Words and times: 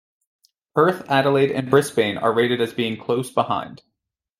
Perth, 0.73 1.05
Adelaide 1.11 1.51
and 1.51 1.69
Brisbane 1.69 2.17
are 2.17 2.33
rated 2.33 2.59
as 2.59 2.73
being 2.73 2.97
close 2.97 3.29
behind. 3.29 3.83